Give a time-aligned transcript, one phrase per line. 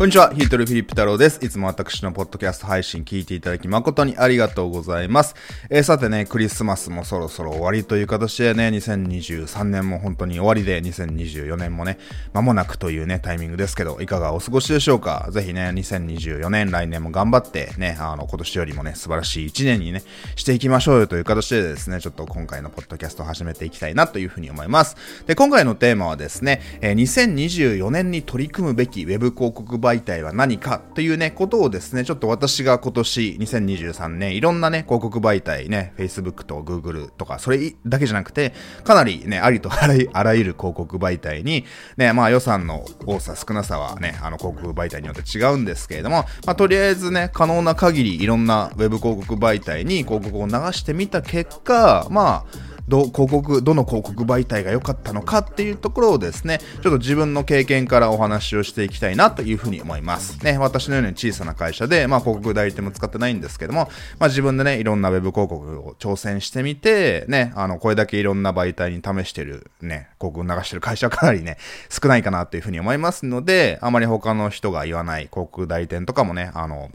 [0.00, 1.44] こんにちは、ヒートルフィリップ太郎です。
[1.44, 5.34] いつも私のポッドキャスト配信聞いていただき誠にありがとうございます。
[5.68, 11.98] えー、さてね、クリスマスもそろそろ終わりという形でね、2023年も本当に終わりで、2024年もね、
[12.32, 15.28] 間もなくというね、タイミングですけど、いかがお過ごしでしょうか？
[15.32, 20.02] ぜひね、2024年、来年も頑張ってね、あの、今年よりもね、素晴らしい1年にね、
[20.34, 24.96] していきましょうよという形でですね、ちょっと今回のポッドキャストを始めていきたいなというふうに思います。
[25.26, 41.64] で、今回のテーマはですね、えー、2024年に取り組むべき Web 広告媒体は何かというね、ことをですね、ちょっと私が今年2023年、いろんなね、広告媒体ね、Facebook と Google とか、それだけじゃなくて、かなりね、ありとあらゆる広告媒体に、
[41.96, 60.44] ね、まあ予算の多さ少なさはね、あの広告媒体によって違うんですけれども、まあとりあえずね、可能な限りいろんな Web 広告媒体に広告を流してみた結果、まあ、ど広告どの広告媒体が良かったのかっていうところをですねちょっと自分の経験からお話をしていきたいなというふうに思います。
[60.44, 63.88] ね私のように小さな会社で、まあ、広告代理店も使ってないんですけども、
[64.18, 76.90] まあ、自分でねいろんなウェブ広告を挑戦してみてねあのこれだけいろんな媒体に試してるね広告流してる会社はかなりね少ないかなというふうに思いますのであまり他の人が言わない広告代理店とかもねあの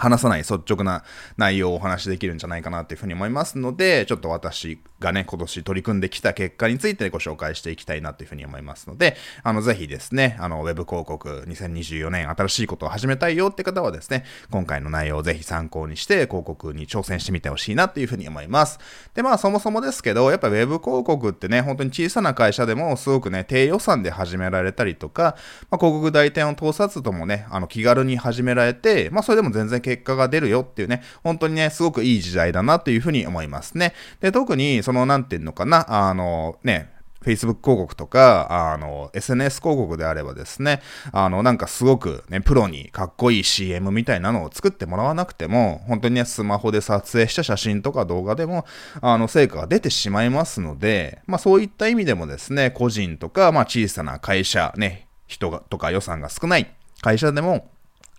[0.00, 1.04] 話さない率直な
[1.36, 18.78] 内容をお話しできるんじゃないかなというふうに思いますので、ちょっと私がね、今年取り組んできた結果についてご紹介していきたいなというふうに思いますので、あの、ぜひですね、あの、ウェブ広告2024年新しいことを始めたいよって方はですね、今回の内容をぜひ参考にして広告に挑戦してみてほしいなというふうに思います。
[19.14, 25.36] で、まあ、そもそもですけど、やっぱウェブ広告ってね、本当に小さな会社でもすごくね、低予算で始められたりとか、
[25.70, 33.92] まあ、広告代理店を通さずともね、あの、気軽に始められて、まあ、それでも全然結果が出るよっていうね、本当にね、すごくいい時代だなというふうに思いますね。
[34.20, 36.92] で、特に、その、なんていうのかな、あの、ね、
[37.24, 40.80] Facebook 広告とか、あの、SNS 広告であればですね、
[41.12, 48.64] あの、なんかすごくね、プロにかっこいい CM みたいなのを作ってもらわなくても、本当にね、スマホで撮影した写真とか動画でも、
[49.02, 57.70] あの、成果が出てしまいますので、まあそういった意味でもですね、個人とか、まあ小さな会社、ね、人がとか予算が少ない会社でも、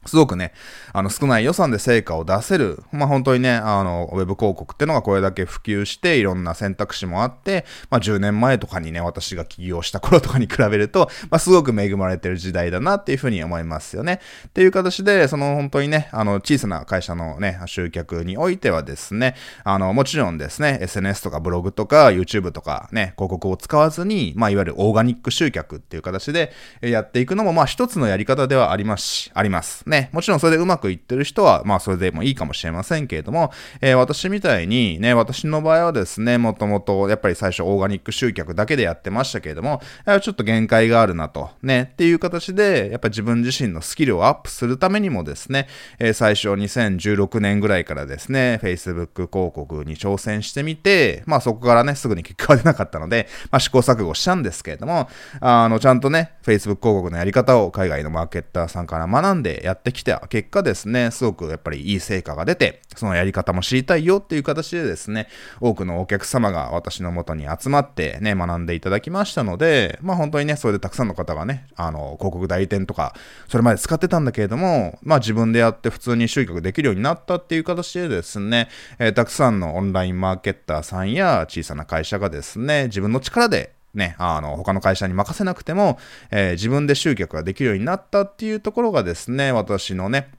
[0.06, 0.52] すごくね、
[0.94, 14.22] あの少ない予算で成果を出せる、まあ本当にね、あの、ウェブ広告っていうのがこれだけ普及して、いろんな選択肢もあって、まあ10年前とかにね、私が起業した頃とかに比べると、まあすごく恵まれてる時代だなっていうふうに思いますよね。
[14.48, 26.52] っていう形で、その本当にね、あの、小さな会社のね、集客においてはですね、あの、もちろんですね、SNS とかブログとか YouTube とかね、広告を使わずに、まあいわゆるオーガニック集客っていう形で
[26.82, 29.91] やっていくのも、まあ一つのやり方ではありますし、あります。
[29.92, 39.82] ね、もちろんそれでうまくいってる人は、まあそれでもいいかもしれませんけれども、えー、私みたいにね、私の場合はですね、もともとやっぱり最初オーガニック集客だけでやってましたけれども、
[40.22, 45.68] ちょっと限界があるなと、ね、っていう形で、やっぱ自分自身のスキルをアップするためにもですね、
[46.00, 55.10] えー、最初2016年ぐらいからですね、Facebook 広告に挑戦してみて、まあそこからね、すぐに結果が出なかったので、まあ試行錯誤したんですけれども、
[55.42, 65.28] あの、ちゃんとね、Facebook 広告のやり方を海外のマーケッターさんから学んでやってきてた結果ですね、すごくやっぱりいい成果が出て、そのやり方も知りたいよっていう形でですね、
[65.60, 73.16] 多くのお客様が私の元に集まってね、学んでいただきましたので、まあ本当にね、それでたくさんの方がね、あの、広告代理店とか、
[73.48, 78.70] それまで使ってたんだけれども、まあ自分でやって普通に集客できるようになったっていう形でですね、
[79.00, 86.00] えー、たくさんのオンラインマーケッターさんや小さな会社がですね、自分の力でね、あの、他の会社に任せなくても、
[86.32, 90.32] えー、自分で集客ができるようになったっていうところがですね、私のね、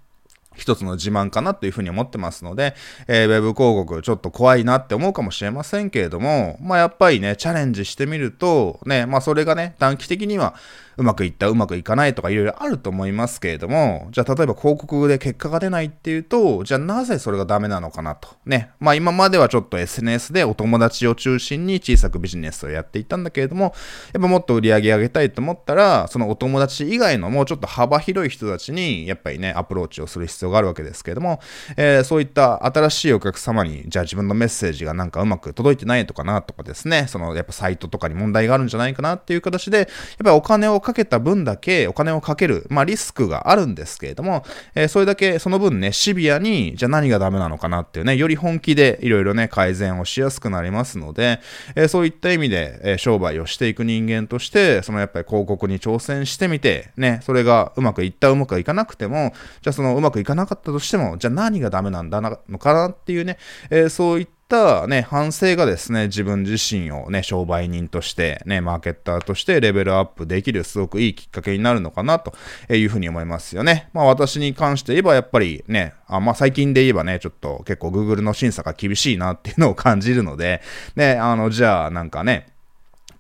[0.55, 2.75] 一つの自慢かなというふうに思ってますので、
[3.09, 10.55] えー、ウェブ広告ちょっと怖いなって思うかもしれませんけれども、まあやっぱりね、チャレンジしてみると、ね、まあそれがね、短期的には
[10.97, 18.29] うまくいった、うまくいかないとかいろいろあると思いますけれども、じゃあ例えば広告で結果が出ないっていうと、じゃあなぜそれがダメなのかなと。
[18.45, 18.71] ね。
[18.81, 23.75] まあ今まではちょっと SNS でお友達を中心に小さくビジネスをやっていたんだけれども、
[24.13, 31.41] やっぱもっと売り上げ上げたいと思ったら、そのお友達以外のもうちょっと幅広い人たちに、やっぱりね、アプローチをする必要があるわけですけれども、
[31.77, 39.87] えー、そういった新しいお客様に、じゃあ自分のメッセージがなんかうまく届いてないとかなとかですね、そのやっぱサイトとかに問題があるんじゃないかなっていう形で、やっ
[40.25, 44.45] ぱりお金をかけた分だけお金をかける、まあリスクがあるんですけれども、
[44.75, 51.41] えー、それだけその分ね、シビアに、じゃあ何がダメなのかなっていうね、より本気でいろいろね、改善をしやすくなりますので、
[51.75, 59.33] えー、そういった意味で、えー、商売をしていく人間として、そのやっぱり広告に挑戦してみて、ね、それがうまくいった、うまくいかなくても、
[59.63, 63.39] じゃあそのうまくいかなかったとしても、じゃあ何がダメなんだなのかなっていうね、
[63.71, 72.35] えそういったったね、反省がですね、自分自身をね、商売人として、ね、マーケッターとしてレベルアップできるすごくいいきっかけになるのかなと
[72.69, 73.89] いうふうに思いますよね。
[73.95, 80.61] まあ私に関して言えばやっぱりね、あまあ最近で言えばね、ちょっと結構 Google の審査が厳しいなっていうのを感じるので、
[80.97, 82.52] ね、あの、じゃあなんかね、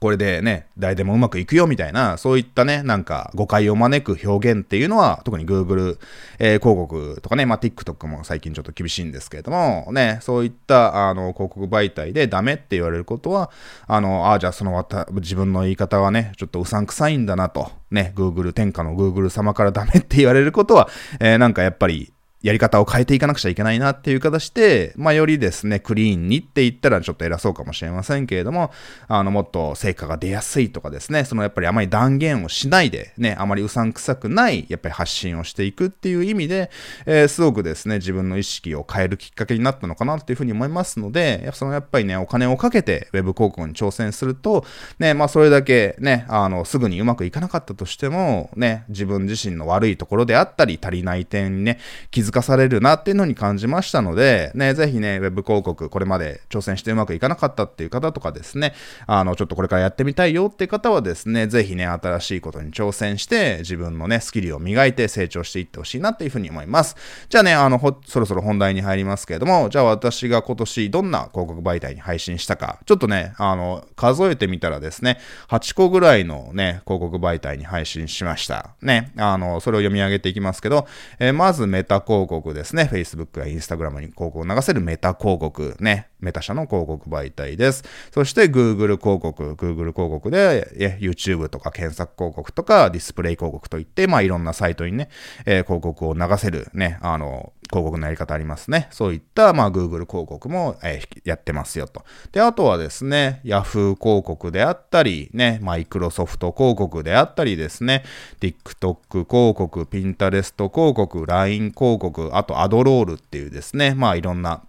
[0.02, 5.96] これでね、誰でもうまくいくよみたいな、そういったね、なんか誤解を招く表現っていうのは、特に Google、
[6.40, 13.52] えー、広告とかね、まあ、TikTok も最近ちょっと厳しいんですけれども、ね、そういったあの広告媒体でダメって言われることは、
[13.86, 20.88] あの、ああ、じゃあその自分の言い方はね、ちょっとうさんくさいんだなと、ね、Google、天下の Google 様からダメって言われることは、
[21.20, 28.72] えー、なんかやっぱり、やり方を変えていかなくちゃいけないなっていう形で、まあ、よりですね、クリーンにって言ったらちょっと偉そうかもしれませんけれども、
[29.08, 36.70] あの、もっと成果が出やすいとかですね、そのやっぱりあまり断言をしないで、ね、あまりうさんくさくない、やっぱり発信をしていくっていう意味で、
[37.06, 44.64] えー、すごくですね、自分の意識を変えるきっかけになったのかなっていうふうに思いますので、そのやっぱりね、お金をかけて Web 広告に挑戦すると、
[44.98, 51.78] ね、まあ、それだけね、あの、すぐにうまくいかなかったとしても、ね、自分自身の悪いところであったり、足りない点にね、
[52.10, 58.74] 気づかされるなっていうのに感じましたので、ね、ぜひね、ウェブ広告、これまで挑戦してうまくいかなかったっていう方とかですね、
[59.06, 66.96] あの、ちょっとこれからやってみたいよっていう方はですね、ぜひね、新しいことに挑戦して、自分のね、スキルを磨いて成長していってほしいなっていうふうに思います。
[67.28, 75.18] じゃあね、あの、そろそろ本題に入りますけれども、じゃあ私が今年どんな広告媒体に配信したか、ちょっとね、あの、数えてみたらですね、
[75.48, 78.70] 8個ぐらいのね、広告媒体に配信しました。
[78.80, 80.86] ね、あの、それを読み上げていきますけど、
[81.18, 87.84] えー、まずメタ広広告ですね、Facebook や Instagram に広告を流せるメタ広告ね、メタ社の広告媒体です。
[88.12, 95.08] そして Google 広告、Google 広告で YouTube とか検索広告とかディスプレイ広告といって、まあいろんなサイトにね、
[95.44, 98.88] えー、広告を流せるね、あの、広告のやり方ありますね。
[98.90, 102.04] そういった、まあ Google 広告も、えー、やってますよと。
[102.30, 108.04] で、あとはですね、Yahoo 広告であったり、ね、マイクロソフト広告であったりですね、
[108.40, 114.62] TikTok 広告、Pinterest 広告、LINE 広告、あとアドロールっていうですね、まあいろんな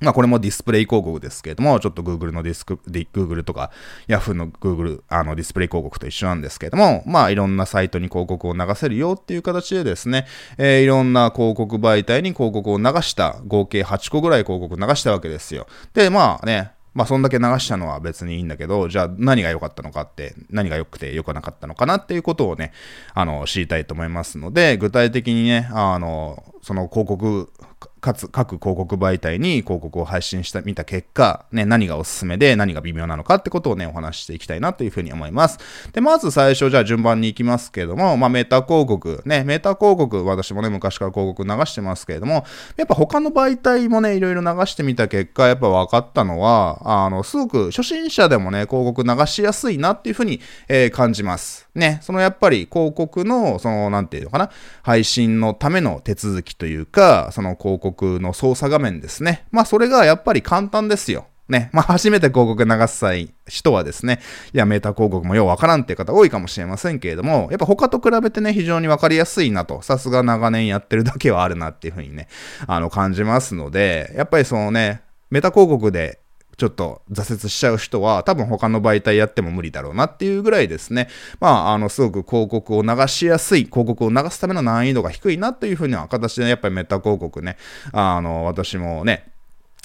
[0.00, 3.70] まあこれもディスプレイ広告ですけれども、ちょっと Google のディスク、Google とか
[4.08, 10.26] Yahoo の Google あのディスプレイ広告と一緒なんですけれども、まあいろんなサイトに広告を流せるよっていう形でですね、
[10.58, 15.66] えー、いろんな広告媒体に広告を流した、合計8個ぐらい広告流したわけですよ。
[15.94, 22.72] で、まあね、まあそんだけ流したのは別にいいんだけど、じゃあ何が良かったのかって、何が良くて良くなかったのかなっていうことをね、
[23.12, 27.52] あの、知りたいと思いますので、具体的にね、あの、その広告
[28.00, 35.58] かつ各広告媒体に広告を配信してみた結果、ね、何がおすすめで何が微妙なのかってことをね、お話ししていきたいなというふうに思います。
[35.92, 42.44] で、まず最初じゃあ順番に行きますけれども、まあメタ広告、ね、メタ広告、私もね、昔から広告流してますけれども、
[42.76, 51.68] やっぱ他の媒体もね、いろいろ流してみた結果、やっぱ分かったのは、あの、すごく初心者でもね、広告流しやすいなっていうふうに、えー、感じます。
[51.74, 54.50] ね、そのやっぱり広告の、その、なんていうのかな、
[54.82, 59.46] 配信のための手続きというか、その広告広告の操作画面ですね。
[59.50, 61.26] まあ、それがやっぱり簡単ですよ。
[61.48, 61.70] ね。
[61.72, 64.20] まあ、初めて広告流す際、人はですね、
[64.52, 72.28] いや、メーター広告もようわからんっていう方多いかもしれませんけれども、やっぱ他と比べてね、非常にわかりやすいなと、さすが長年やってるだけはあるなっていうふうにね、
[72.66, 76.20] あの、感じますので、やっぱりそのね、メタ広告で
[76.56, 81.08] ちょっと挫折しちゃう人は多分他の媒体やっても無理だろうなっていうぐらいですね。
[81.38, 87.58] まあ、あの、すごく広告を流しやすい、広告を流すための難易度が低いなっていうふうな形で、やっぱりメタ広告ね、
[87.92, 89.30] あの、私もね、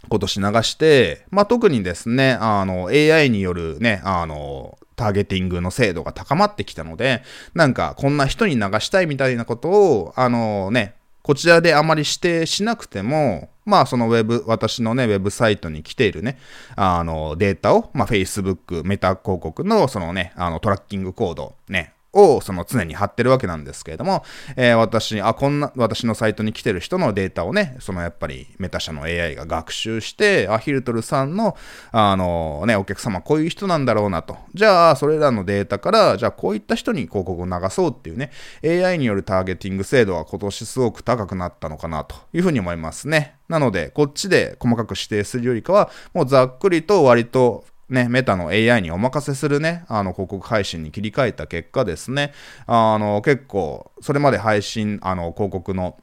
[0.10, 7.24] 今年流して、まあ、特にですね、あの、AI によるね、あの、ターゲティングの精度が高まってきたので、
[7.54, 16.40] なんか、こんな人に流したいみたいなことを、あのね、こちらであまり指定しなくても、まあそのウェブ、私のね、ウェブサイトに来ているね、
[16.76, 24.24] あのデータを、まあ Facebook、メタ広告のそのね、あのトラッキングコード、ね、をその常に貼ってるわけなんですけれども、
[24.56, 31.56] えー、私、あ、こんな、私のサイトに来てる人のデータをね、そのやっぱりメタ社の AI が学習して、あ、ヒルトルさんの、
[31.92, 34.38] あのね、お客様こういう人なんだろうなと。
[34.54, 38.32] じゃあ、それらのデータから、じゃあこういった人に広告を流そうっていうね、
[38.64, 43.36] AI によるターゲティング精度は今年すごく高くなったのかなというふうに思いますね。
[43.48, 52.34] なので、こっちで細かく指定するよりかは、もうざっくりと割とね、メタの AI にお任せするね、あの、広告配信に切り替えた結果ですね、
[52.66, 55.98] あの、結構、それまで配信、あの、広告の、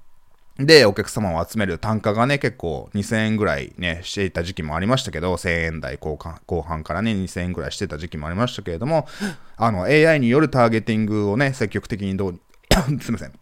[0.58, 9.06] で、お客様を集める単価がね、結構2000円ぐらいね、していた時期もありましたけど、1000円台後半後半からね、2000円ぐらいしてた時期もありましたけれども、
[9.56, 12.40] あの、AI によるターゲティングをね、積極的にどう、
[13.00, 13.32] すいません、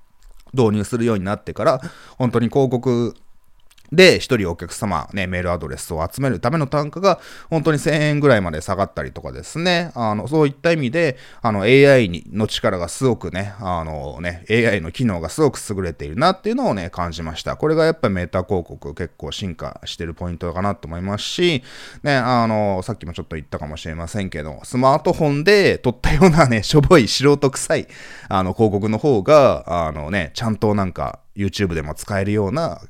[0.53, 1.81] 導入するようになってから、
[2.17, 3.17] 本当に広告
[3.93, 9.93] で、一人お客様、ね、メールアドレスを集めるための単価が、本当に1000円ぐらいまで下がったりとかですね。
[9.95, 17.57] あの、そういった意味で、あの、AI にの力がすごくね、あのね、AI の機能がすごく優れているなっていうのをね、感じました。
[17.57, 21.63] これがやっぱメーター広告結構進化してるポイントかなと思いますし、
[22.03, 27.89] ね、あの、さっきもちょっと言ったかもしれませんけど、スマートフォンで撮ったようなね、しょぼい素人臭い、
[28.29, 32.81] あの、広告の方が、あのね、ちゃんとなんか、YouTube でも使えるような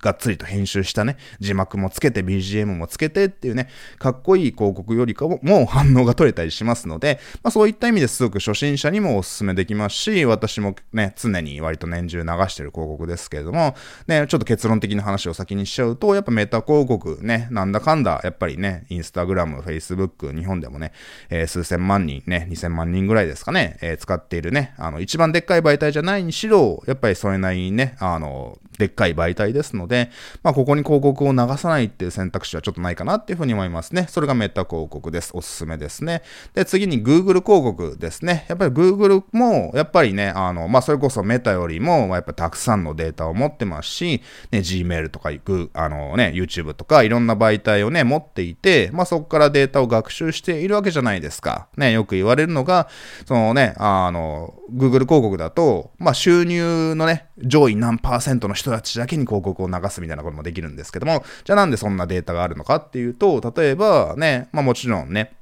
[0.00, 3.68] がっつりと編集したね、字幕もつけて BGM もつけてっていうね、
[3.98, 13.74] かっこいい広告よりかももう反応が取れたりしますので、まあそういった意味ですごく初心者にもお勧めできますし、私もね、常に割と年中流してる広告ですけれども、
[14.06, 20.92] ね、ちょっと結論的な話を先にしちゃうと、やっぱメタ広告ね、なんだかんだ、やっぱりね、インスタグラム、フェイスブック、日本でもね、
[21.28, 30.10] えー、数千万人ね、2000万人ぐらいですかね、えー、使っているね、あの、一番でっかい媒体じゃないにしろ、やっぱりそれなりにね、ねあの、でっかい媒体ですので、
[30.42, 34.06] まあ、ここに広告を流さないっていう選択肢はちょっとないかなっていうふうに思いますね。
[34.08, 35.32] それがメタ広告です。
[35.34, 36.22] おすすめですね。
[36.54, 38.46] で、次に Google 広告ですね。
[38.48, 45.30] やっぱり Google も、やっぱりね、あの、まあ、それこそメタよりも、やっぱたくさんのデータを持ってますし、ね、Gmail とか、
[45.74, 51.68] あのね、YouTube とか、いろんな媒体をね、持っていて、まあ、そこからデータを学習しているわけじゃないですか。
[51.76, 52.88] ね、よく言われるのが、
[53.26, 65.32] そのね、あの、Google 広告だと、まあ、収入のね、上位何パーセントの人たちだけに広告を流すみたいなこともできるんですけども、じゃあなんでそんなデータがあるのかっていうと、例えばね、まあもちろんね、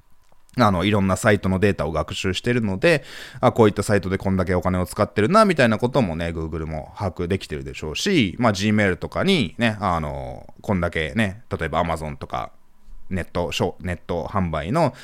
[0.57, 3.05] あの、いろんなサイトのデータを学習してるので、
[3.41, 12.53] あ、こういったサイトでこんだけお金を使ってるな、みたいなこともね、Google も把握できてるでしょうし、まあ Gmail とかにね、あの、こんだけね、例えば Amazon とか、
[13.11, 14.95] ネット、ネット販売の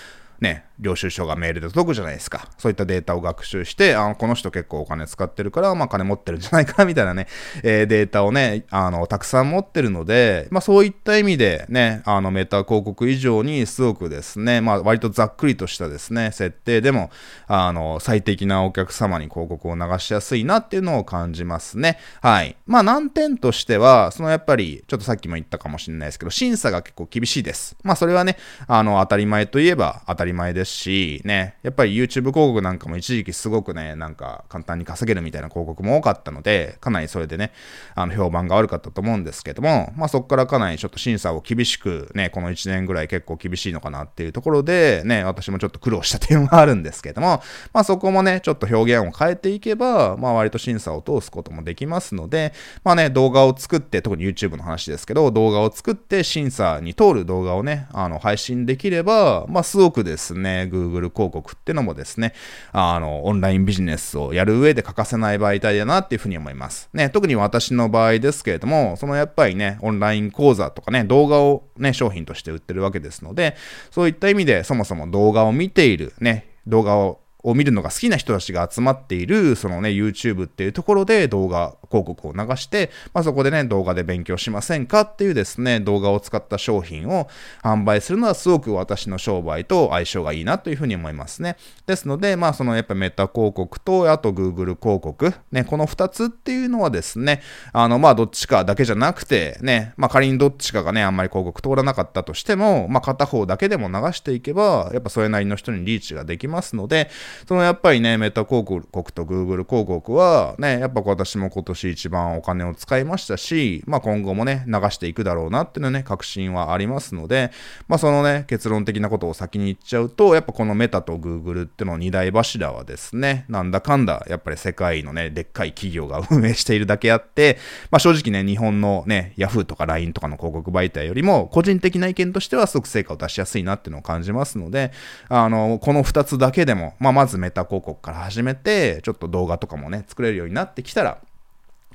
[0.40, 2.48] ね、領収書がメールで届くじゃないですか。
[2.58, 7.28] そういったデータを学習して、あこの人結構お金使ってるから、まあ金持ってるんじゃないか、みたいなね、
[7.62, 17.10] えー、データをね、あの、たくさん持ってるので、まあそういった意味でね、あの、メタ広告以上にすごくですね、まあ割とざっくりとしたですね、設定でも、
[17.46, 21.98] あの、最適なお客様に広告を流しやすいなっていうのを感じますね。
[22.20, 22.56] はい。
[22.66, 27.76] まあ難点としては、そのやっぱり、ちょっとさっきも言ったかもしれないですけど、審査が結構厳しいです。
[27.84, 37.52] まあそれはね、あの、当たり前といえば当たり前ですし、ね、やっぱり YouTube 広告なんかも一時期すごくね、なんか簡単に稼げるみたいな広告も多かったので、かなりそれでね、
[37.94, 47.42] あの評判が悪かったと思うんですけども、まあそこからかなりちょっと審査を厳しくね、この1年ぐらい結構厳しいのかなっていうところで、ね、私もちょっと苦労した点はあるんですけども、
[47.72, 52.52] まあそこもね、ちょっと表現を変えていけば、まあ割と審査を通すこともできますので、
[52.82, 62.32] まあね、動画を作って、特に YouTube の話ですけど、動画を作って審査に通る動画をね、あの配信できれば、まあすごくですね、Google 広告ってのもですね、
[62.72, 66.88] あの、オンラインビジネスをやる上で欠かせない媒体だなっていうふうに思います。
[66.92, 73.56] ね、特に私の場合ですけれども、そのやっぱりね、オンライン講座とかね、動画をね、商品として売ってるわけですので、
[73.90, 87.28] そういった意味でそもそも動画を見ている、ね、動画をを見るのが好きな人たちが集まっている、そのね、YouTube っていうところで動画広告を流して、まあ、そこでね、動画で勉強しませんかっていうですね、動画を使った商品を
[87.62, 91.56] 販売するのはすごく私の商売と相性がいいなというふうに思いますね。
[91.86, 107.10] ですので、まあ、そのやっぱメタ広告と、あと Google 広告、ね、この2つっていうのはですね、あの、まあ、どっちかだけじゃなくて、ね、まあ、仮にどっちかがね、あんまり広告通らなかったとしても、まあ、片方だけでも流していけば、やっぱそれなりの人にリーチができますので、
[107.46, 117.50] そのやっぱりね、メタ広告と Google 広告は、ね、やっぱ私も今年一番お金を使いましたし、まあ今後もね、流していくだろうなっていうのね、確信はありますので、
[117.88, 127.58] まあそのね、結論的なことを先に言っちゃうと、やっぱこのメタと Google っての二大柱はですね、なんだかんだ、やっぱり世界のね、でっかい企業が運営しているだけあって、
[127.90, 134.92] まあ正直ね、日本のね、Yahoo とか LINE とかの広告媒体よりも、個人的な意見としてはすごく成果を出しやすいなっていうのを感じますので、
[135.28, 141.18] あの、この二つだけでも、まあまずメタ広告から始めて、ちょっと動画とかもね、作れるようになってきたら、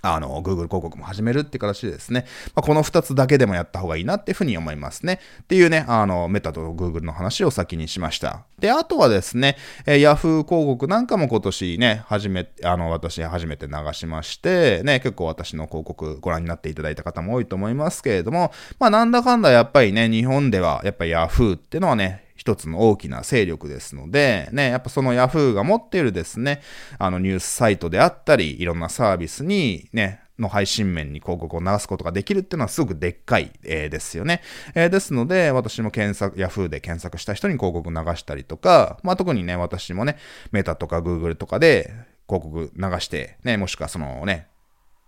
[0.02, 2.26] あの、Google 広告も始めるって形でですね、
[2.56, 5.20] まあ、この2つだけでもやった方がいいなっていうふうに思いますね。
[5.44, 8.46] っていうね、あの、メタと Google の話を先にしました。
[8.60, 26.62] で、あとはですね、えー、Yahoo 広告なんかも今年ね、初め、あの、私初めて流しまして、ね、結構私の広告ご覧になっていただいた方も多いと思いますけれども、まあ、なんだかんだやっぱりね、日本ではやっぱり Yahoo っていうのはね、一つの大きな勢力ですので、ね、やっぱその Yahoo が持っているですね、
[26.98, 34.42] あのニュースサイトであったり、いろんなサービスにね、の配信面に広告を流すことができるっていうのはすごくでっかい、えー、ですよね。
[34.74, 40.18] えー、ですので、私も検索、Yahoo で検索した人に広告流したりとか、まあ特にね、私もね、
[40.52, 41.94] メタとか Google とかで
[42.28, 44.48] 広告流して、ね、もしくはそのね、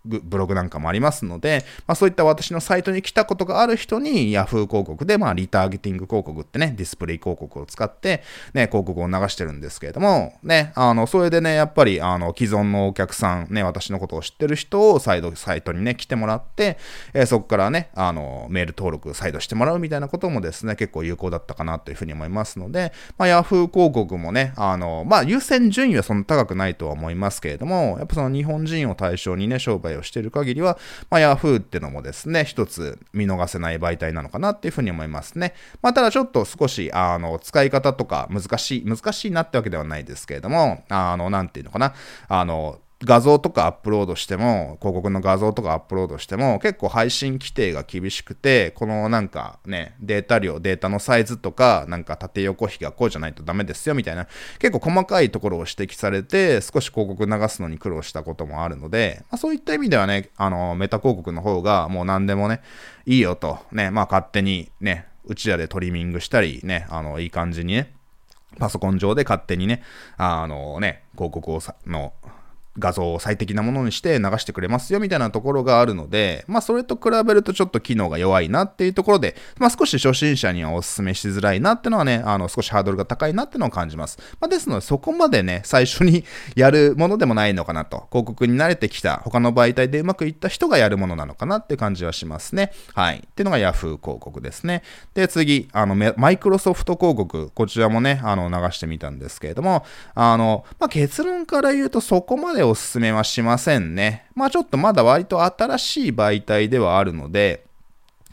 [0.04, 16.78] ブログなんかもありますので、まあ、そういった私のサイトに来たことがある人に Yahoo 広告で、まあ、リターゲティング広告ってね、ディスプレイ広告を使って、ね、広告を流してるんですけれども、ね、あの、それでね、やっぱり、あの、既存のお客さん、ね、私のことを知ってる人を再度サイトにね、来てもらって、
[17.14, 30.78] えー、そこからね、あの、メール登録再度してもらうみたいなこともですね、結構有効だったかなというふうに思いますので、まあ、Yahoo 広告もね、あの、まあ、優先順位はそんな高くないとは思いますけれども、やっぱその日本人を対象にね、商売をしている限りは、
[31.10, 35.54] まあ、Yahoo ってのもですね、一つ見逃せない媒体なのかなっていうふうに思いますね。
[35.82, 41.94] まあ、ただちょっと少し、あの、使い方とか難しい、難しいなってわけではないですけれども、あの、なんていうのかな、
[42.28, 54.28] あの、画像とかアップロードしても、広告の画像とかアップロードしても、結構配信規定が厳しくて、このなんかね、データ量、データのサイズとか、なんか縦横比がこうじゃないとダメですよみたいな、
[54.60, 62.62] 結構細かいところを指摘されて、少し広告流すのに苦労したこともあるので、まあ、そういった意味ではね、あの、メタ広告の方がもう何でもね、
[63.08, 67.94] いいよと、ね、まあ勝手にね、うちらでトリミングしたり、ね、あの、いい感じにね、
[68.60, 69.82] パソコン上で勝手にね、
[70.18, 72.14] あのね、広告をさ、の、
[72.80, 84.18] 画像を最適なものにして流してくれますよみたいなところがあるので、まあそれと比べるとちょっと機能が弱いなっていうところで、まあ少し初心者にはお勧めしづらいなっていうのはね、あの少しハードルが高いなっていうのを感じます。
[84.40, 86.24] まあですのでそこまでね、最初に
[86.56, 92.72] やるものでもないのかなと、広告に慣れてきた他の媒体でうまくいった人がやるものなのかなって感じはしますね。
[92.94, 93.18] はい。
[93.18, 94.84] っていうのが Yahoo 広告ですね。
[95.14, 99.86] で、次、あの、マイクロソフト広告、こちらもね、あの、流してみたんですけれども、
[100.16, 104.28] あの、まあ結論から言うとそこまででお勧めはしませんね。
[104.36, 107.66] まあちょっとまだ割と新しい媒体ではあるので、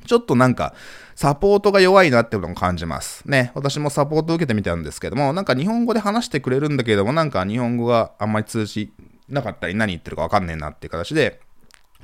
[0.06, 0.74] ちょっとなんか、
[1.16, 3.28] サポートが弱いなってことも感じます。
[3.28, 3.50] ね。
[3.54, 8.92] 私もサポート受けてみたんですけども、なんか日本語で話してくれるんだけども、なんか日本語があんまり通じ
[9.28, 11.40] なかったり何言ってるかわかんねえなっていう形で、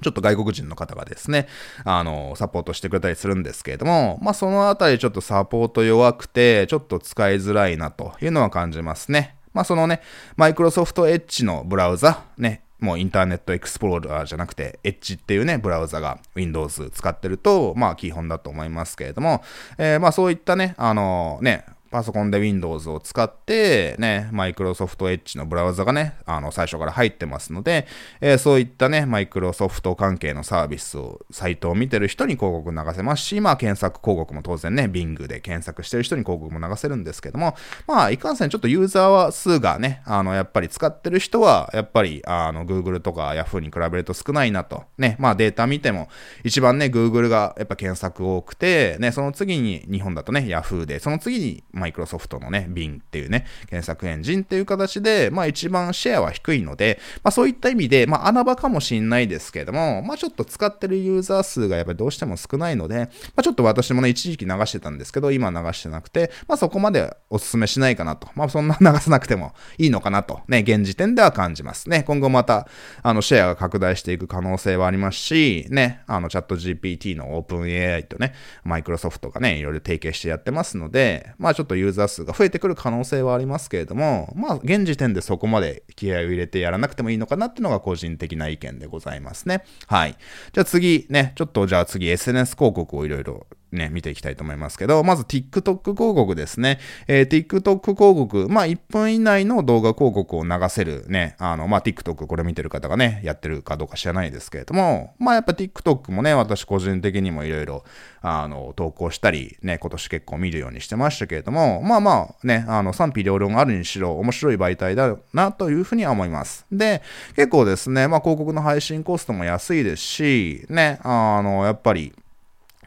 [0.02, 1.47] ちょっと外国人の方がですね、
[1.85, 9.37] あの、サポートしてくれたりするんですけれども、まあそのあたりちょっとサポート弱くて、ちょっと使いづらいなというのは感じますね。
[9.54, 10.02] まあそのね、
[10.37, 19.43] マイクロソフトエッジのブラウザ、ね、もうインターネットエクスプローラーじゃなくて、エッジっていうね、ブラウザが Windows 使ってると、まあ基本だと思いますけれども、
[19.78, 21.64] えー、まあそういったね、あのね、
[21.95, 27.87] パソコンで Windows を使って、ね、マイクロソフトエッジのブラウザがね、あの、最初から入ってますので、
[28.21, 37.54] えー、そういったね、マイクロソフト関係のサービスを、サイトを見てる人に広告流せますし、まあ、検索広告も当然ね、Bing で検索してる人に広告も流せるんですけども、
[37.87, 44.83] まあ、いかんせんちょっとユーザー数がね、あの、やっぱり使ってる人は、やっぱり、あの、Google とか Yahoo に比べると少ないなと。
[44.99, 46.09] ね、まあ、データ見ても、
[46.43, 68.28] 一番ね、Google がやっぱ検索多くて、ね、その次に日本だとね、Yahoo で、その次にマイクロソフトのね、Bing っていうね、検索エンジンっていう形で、まあ一番シェアは低いので、まあそういった意味で、まあ穴場かもしんないですけれども、まあちょっと使ってるユーザー数がやっぱりどうしても少ないので、まあちょっと私もね、一時期流してたんですけど、今流してなくて、まあそこまでお勧めしないかなと。
[68.34, 72.02] まあそんな流さなくてもいいのかなと、ね、現時点では感じますね。
[72.04, 72.66] 今後また、
[73.02, 78.32] あの、シェアが拡大していく可能性はありますし、ね、あの、チャット GPT のオープン AI とね、
[78.64, 89.65] マイクロソフトがね、いろいろ提携してやってますので、まあちょっとユーザー数が増えてくる可能性はありますけれども、まあ、現時点でそこまで気合を入れてやらなくてもいいのかなっていうのが個人的な意見でございますね。
[89.87, 90.17] はい。
[90.52, 96.78] じゃあ次ね、ちょっとじゃあ次 SNS 広告をいろいろね、見ていきたいと思いますけど、まず TikTok 広告ですね。
[97.08, 107.84] えー、TikTok 広告、まあ1分以内の動画広告を流せるね、あの、まあ TikTok これ見てる方がね、やってるかどうか知らないですけれども、まあやっぱ TikTok もね、私個人的にもいろいろ、
[108.23, 116.67] あの、投稿したり、ね、今年結構見るようにしてましたけれども、まあまあね、あの、賛否両論あるにしろ面白い媒体だなというふうには思います。
[116.73, 117.02] で、
[117.37, 122.13] 結構ですね、まあ広告の配信コストも安いですし、ね、あの、やっぱり、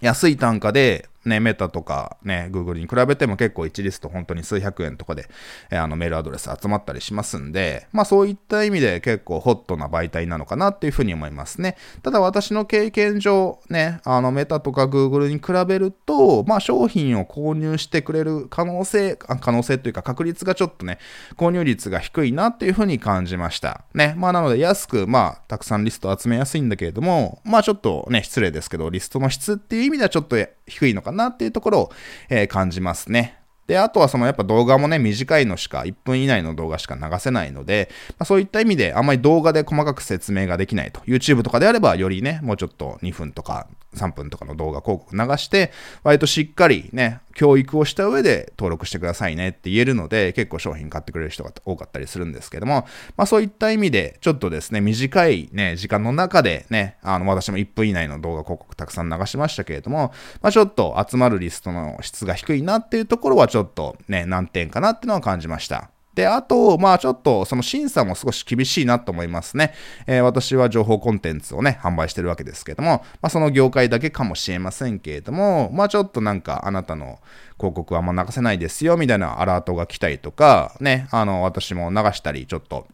[0.02, 5.30] 安い単価で、ね、メタとかね、Google に比べても結構1リスト本当に数百円とかで、
[5.70, 11.78] えあのメールアドレス集まったりしますんで、まあそういった意味で結構ホットな媒体なのかなっていうふうに思いますね。
[12.02, 21.00] ただ私の経験上、ね、あのメタとか Google に比べると、まあ商品を購入してくれる可能性、可能性というか確率がちょっとね、
[21.36, 23.84] 購入率が低いなっていうふうに感じました。
[23.94, 30.38] ね、まあなので安く、まあたくさんリスト集めやすいんだけれども、まあちょっとね、失礼ですけど、リストの質っていう意味ではちょっと
[30.68, 31.92] 低いのかなっていうところを、
[32.30, 33.37] えー、感じますね。
[33.68, 41.02] で、あとはそのやっぱ動画もね、短いのしか、1分以内の動画しか流せないので、まあ、そういった意味であんまり動画で細かく説明ができないと。
[41.02, 45.72] YouTube とかであればよりね、もうちょっと2分とか3分とかの動画広告流して、
[46.04, 65.90] 割としっかりね、教育をした上で登録してくださいねって言えるので、結構商品買ってくれる人が多かったりするんですけども、まあそういった意味で、ちょっとですね、短いね、時間の中でね、あの、私も1分以内の動画広告たくさん流しましたけれども、まあちょっと集まるリストの質が低いなっていうところはちょっとちょっとね、難点かなってのは感じました。
[66.14, 69.74] で、あと、まあちょっとその審査も少し厳しいなと思いますね。
[70.06, 77.20] えー、私は情報コンテンツをね、販売してるわけですけども、まあその業界だけかもしれませんけれども、まあちょっとなんかあなたの
[77.58, 82.86] 広告はあんま流せないですよ、みたいなアラートが来たりとか、ね、あの、私も流したり、ちょっと、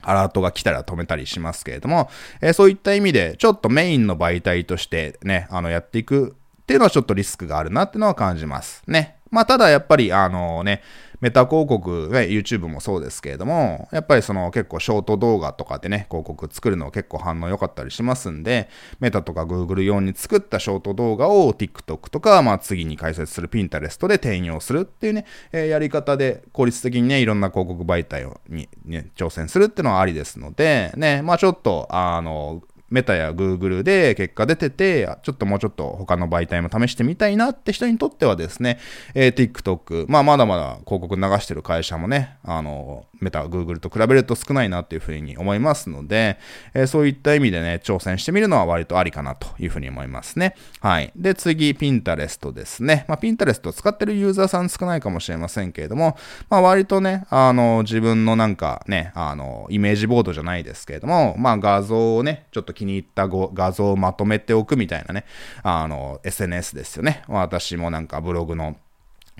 [0.00, 2.08] アラートが来たら止めたりしますけれども、
[2.40, 8.82] えー、そういった意味で、ちょっとメインの媒体としてね、あの、やっていくっていうのはちょっとリスクがあるなっていうのは感じます。
[8.86, 9.16] ね。
[9.30, 10.82] まあ、ただやっぱり、あのね、
[11.20, 18.68] メタ広告、ね、YouTube もそうですけれども、やっぱりその結構ショート動画とかでね、広告作るの結構反応良かったりしますんで、
[19.00, 38.78] メタとか Google 用に作ったショート動画を TikTok とか、まあ次に解説する Pinterest で転用するっていうね、えー、やり方で効率的にね、いろんな広告媒体に、ね、挑戦するっていうのはありですので、ね、まあちょっと、あの、メタやグーグルで結果出てて、ちょっともうちょっと他の媒体も試してみたいなって人にとってはですね、
[39.14, 46.38] えー、TikTok、まあまだまだ広告流してる会社もね、あの、メタ、グーグルと比べると少ないなっていうふうに思いますので、
[46.74, 50.54] えー、そういった意味でね、挑戦してみるのは割とありかなというふうに思いますね。
[50.80, 51.12] はい。
[51.16, 53.04] で、次、Pinterest ですね。
[53.08, 56.16] まあ、Pinterest を使ってるユーザーさん少ないかもしれませんけれども、
[56.48, 65.24] まあ、割とね、あの、自分のなんかね、あの、イメージボードじゃないですけれども、まあ、画像をね、ちょっと気に入った画像をまとめておくみたいなね、
[65.62, 67.24] あの、SNS ですよね。
[67.26, 68.76] 私もなんかブログの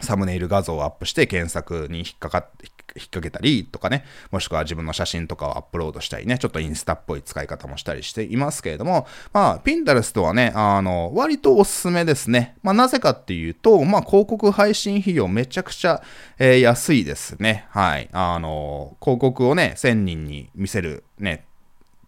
[0.01, 12.57] サムネイル画像をアップして検索に引っかかって、引っ掛けたりとかね、もしくは自分の写真とかをアップロードしたりね、ちょっとインスタっぽい使い方もしたりしていますけれども、まあ、ピンタレストはね、あの、割とおすすめですね。
[12.63, 16.03] まあ、なぜかっていうと、まあ、広告配信費用めちゃくちゃ、
[16.39, 17.67] えー、安いですね。
[17.71, 18.09] はい。
[18.13, 21.45] あの、広告をね、1000人に見せるね、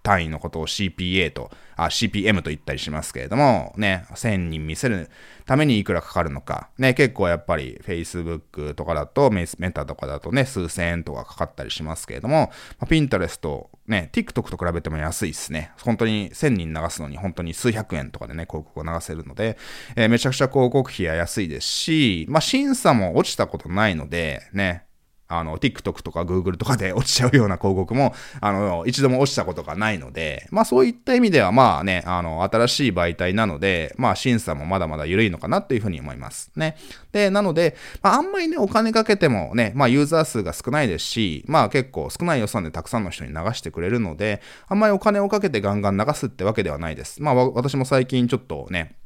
[0.03, 5.11] 単位のことを CPA と、あ、CPM と言ったりしますけれども、ね、1000人見せる
[5.47, 15.73] ためにいくらかかるのか、ね、結構やっぱり Facebook とかだと、メタとかだとね、数千円とかかかったりしますけれども、まあ、Pinterest、ね、TikTok と比べても安いですね。
[15.83, 19.59] 本当に1000人流すのに本当に数百円とかでね、広告を流せるので、
[19.97, 24.85] えー、めちゃくちゃ広告費は安いですし、まあ審査も落ちたことないので、ね、
[25.31, 36.77] あの、TikTok とか Google とかで 落ちちゃうような広告も、あの、一度も落ちたことがないので、まあそういった意味では、まあね、あの、新しい媒体なので、まあ審査もまだまだ緩いのかなというふうに思いますね。
[37.13, 47.23] で、なので、まああんまりね、お金かけてもね、まあユーザー数が少ないですし、まあ結構少ない予算でたくさんの人に流してくれるので、あんまりお金をかけてガンガン流すってわけではないです。
[47.23, 48.97] まあ私も最近ちょっとね、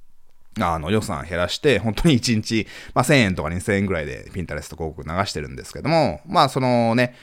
[0.61, 7.15] あの予算減らして、本当に1日、まあ、1000円とか2000円ぐらいでピンタレスト広告流してるんですけども、まあそのね、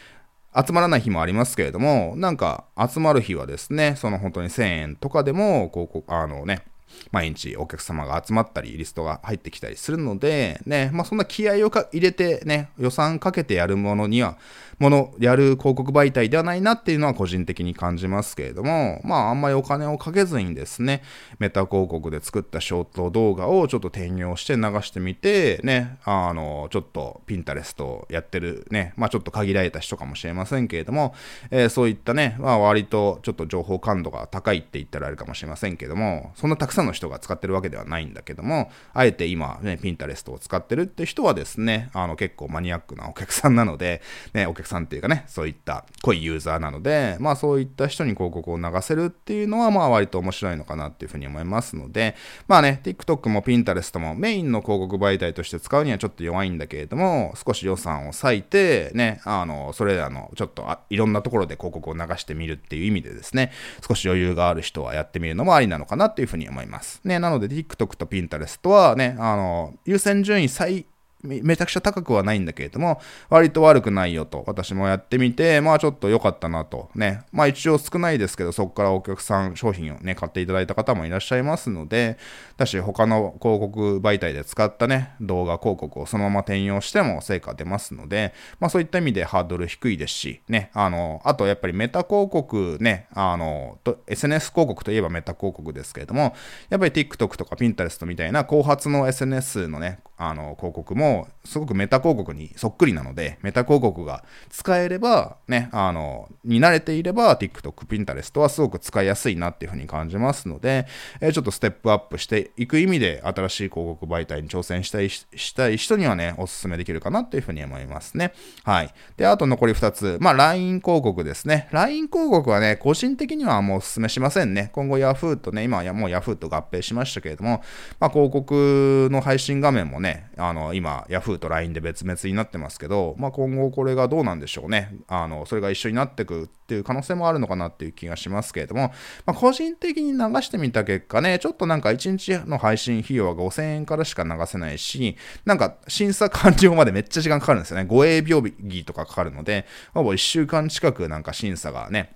[0.54, 6.63] 集まらない日もありますけれども、なんか集まる日はですね、その本当に1000円とかでも、広告、あのね、
[7.12, 14.38] 毎日お客様が集まったり、リストが入ってきたりするので、ね、まあそんな気合を入れてね、予算かけてやるものには、
[14.80, 21.04] もの、やる広告媒体ではないなっていうのは個人的に感じますけれども、まああんまりお金をかけずにですね、
[21.38, 31.13] メタ広告で作ったショート動画をちょっと転用して流してみて、ね、あの、ちょっとピンタレストやってるね、まあちょっと限られた人かもしれませんけれども、
[31.51, 44.02] えー、そういったね、まあ割とちょっと情報感度が高いって言ったらあるかもしれませんけども、そんなたくさんの人が使ってるわけではないんだけども、あえて今ね、ピンタレストを使ってるって人はですね、あの結構マニアックなお客さんなので、
[44.34, 52.15] ね、お客さんっていうかね、そういった濃いユーザーなので、まあそういった人に広告を流せるっていうのは、まあ割と面白いのかなっていうふうに思いますので、
[52.48, 63.52] まあね、TikTok も Pinterest もメインの広告媒体として使うにはちょっと弱いんだけれども、少し予算を割いて、ね、あの、それらのちょっといろんなところで広告を流してみるっていう意味でですね、
[63.88, 66.70] 少し余裕がある人はやってみるのもありなのかなっていうふうに思います。
[66.71, 67.01] ます。
[67.03, 70.86] ね、なので TikTok と Pinterest はね、あの、優先順位最
[71.23, 76.89] めちゃくちゃ高くはないんだけれども、割と悪くないよと、私もやってみて、まあちょっと良かったなと。
[76.95, 77.21] ね。
[77.31, 82.17] まあ一応少ないですけど、そこからお客さん、商品をね、買っていただいた方もいらっしゃいますので、
[82.57, 96.36] だし他の広告媒体で使ったね、動画広告をそのまま転用しても成果出ますので、まあそういった意味でハードル低いですし、ね、あの、あとやっぱりメタ広告ね、あの、SNS 広告といえばメタ広告ですけれども、
[96.69, 101.11] やっぱり TikTok とか Pinterest みたいな後発の SNS のね、あの、広告も、
[101.43, 110.86] すごくメタ広告にそっくりなので、メタ広告が使えれば、ね、あの、に慣れていれば、TikTok、Pinterest はすごく使いやすいなっていうふうに感じますので、
[111.19, 118.34] え、ちょっとステップアップしていく意味で、新しい広告媒体に挑戦したい、したい人にはね、お勧めできるかなっていうふうに思いますね。
[118.63, 118.93] はい。
[119.17, 120.17] で、あと残り2つ。
[120.21, 121.67] まあ、LINE 広告ですね。
[121.71, 124.69] LINE 広告はね、個人的にはもうお勧めしませんね。
[124.74, 127.63] 今後 Yahoo とね、今はもう Yahoo と合併しましたけれども、
[128.00, 134.95] まあ、広告の配信画面もね、あの、今、Yahoo と LINE で別々になってますけど、まあ、今後これがどうなんでしょうね。
[135.07, 138.91] あの、それが一緒になってくっていう可能性もあるのかなっていう気がしますけれども、
[139.25, 147.85] まあ、個人的に流してみた結果ね、ちょっとなんか1日の配信費用は5000円からしか流せないし、なんか審査完了までめっちゃ時間かかるんですよね。
[147.85, 152.15] 護衛病日とかかかるので、ほぼ1週間近くなんか審査がね、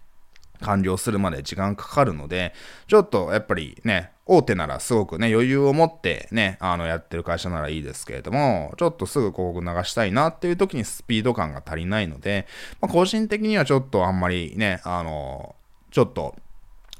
[0.61, 2.53] 完了するまで時間かかるので、
[2.87, 12.47] ちょっとやっぱりね、大手ならすごくね、余裕を持ってね、あの、やってる会社ならいいですけれども、ちょっとすぐ広告流したいなっていう時にスピード感が足りないので、
[12.81, 15.55] まあ、個人的にはちょっとあんまりね、あの、
[15.91, 16.35] ちょっと、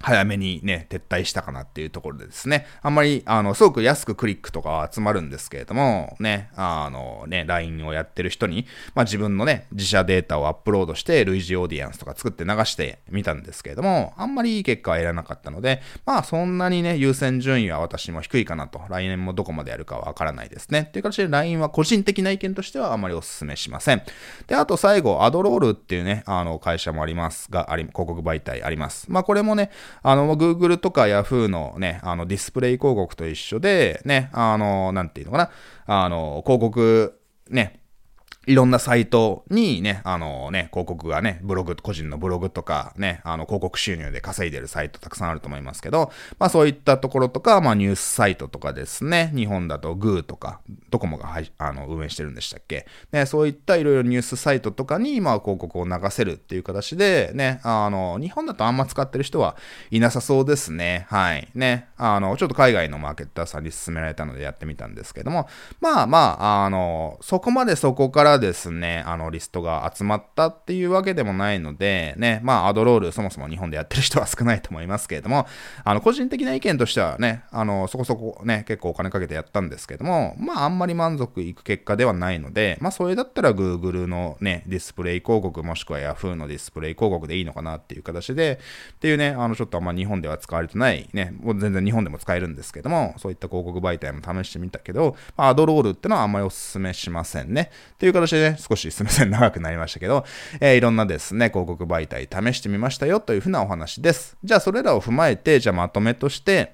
[0.06, 20.86] 早めにね、撤退したかなっていうところでですね、あんまり、あの、すごく安くクリックとか集まるんですけれども、ね、あのね、LINE をやってる人に、まあ自分のね、自社データをアップロードして、類似オーディエンスとか作って流してみたんですけれども、あんまりいい結果は得られなかったので、まあそんなにね、優先順位は私も低いかなと、来年もどこまでやるかはわからないですね。
[20.88, 24.04] っていう形で LINE は個人的な意見としてはあまりお勧めしません。
[24.46, 29.08] で、あと最後、アドロールっていうね、あの会社もありますが、あり、広告媒体あります。
[29.10, 35.50] まあこれもね、あの、Google とか Yahoo のね、あのディスプレイ広告と一緒で、ね、あの、なんていうのかな、
[35.86, 37.82] あの、広告、ね、
[38.48, 52.86] いろんなサイトにね、あのね、広告がね、ブログ、個人のブログとかね、あの広告収入で稼いでるサイトたくさんあると思いますけど、まあそういったところとか、まあニュースサイトとかですね、日本だとグーとか、ドコモがはいあの運営してるんでしたっけ？
[53.12, 59.56] ね、そういったいろいろニュースサイトとかに、まあ広告を流せるっていう形で、ね、あの、日本だとあんま使ってる人は
[59.92, 61.08] いなさそうですね。
[61.10, 61.50] はい。
[61.56, 65.48] ね、あの、ちょっと海外のマーケッターさんに勧められたのでやってみたんですけども、
[65.80, 75.48] まあまあ、あの、そこまでそこからですね、あの、リストが集まったっていうわけでもないので、ね、まあ、アドロール、そもそも日本でやってる人は少ないと思いますけれども、
[75.84, 88.60] あの、個人的な意見としてはね、あの、そこそこね、結構お金かけてやったんですけども、まあ、あんまり満足いく結果ではないので、まあ、それだったら Google のね、ディスプレイ広告、もしくは Yahoo のディスプレイ広告でいいのかなっていう形で、
[88.94, 97.72] っていうね、あの、ちょっとあんま日本では使われてない、ね、もう全然日本でも使えるんですけども、そういった広告媒体も試してみたけど、まあ、アドロールってのはあんまりお勧めしませんね。
[97.94, 100.26] っていう形でね、少しすみません、長くなりましたけど、
[100.60, 104.38] えー、いろんなですね、広告媒体試してみましたよというふうなお話です。
[104.44, 106.74] じゃあ、それらを踏まえて、じゃあまとめとして、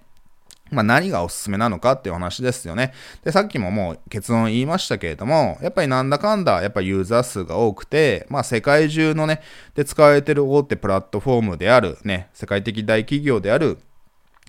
[0.71, 2.93] まあ、何がおすすめなのかっていう話ですよね。
[3.23, 9.41] で、さっきももう結論言いましたけれども、やっぱりなんだかんだ、やっぱユーザー数が多くて、まあ世界中のね、
[9.75, 13.79] で使われてる大手プラットフォームである、ね、世界的大企業である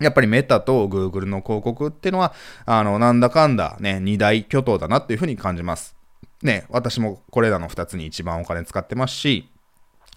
[0.01, 2.33] やっぱりメタとグーグルの広告っていうのは、
[2.67, 5.97] あの、なんだかんだね、二大巨頭だなっていうふうに感じます。
[6.43, 9.49] ね、私もこれらの二つに一番お金使ってますし、